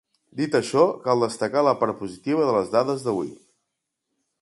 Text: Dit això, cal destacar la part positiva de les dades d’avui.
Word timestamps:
Dit 0.39 0.55
això, 0.59 0.85
cal 1.03 1.21
destacar 1.27 1.63
la 1.69 1.75
part 1.83 1.99
positiva 2.01 2.49
de 2.51 2.57
les 2.59 2.75
dades 2.79 3.09
d’avui. 3.09 3.33